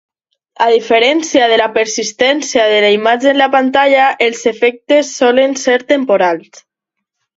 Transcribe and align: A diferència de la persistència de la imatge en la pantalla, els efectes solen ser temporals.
A 0.67 0.67
diferència 0.75 1.49
de 1.51 1.59
la 1.61 1.67
persistència 1.75 2.63
de 2.71 2.79
la 2.85 2.89
imatge 2.95 3.29
en 3.33 3.39
la 3.43 3.49
pantalla, 3.59 4.07
els 4.29 4.41
efectes 4.53 5.13
solen 5.23 5.55
ser 5.67 5.77
temporals. 5.93 6.65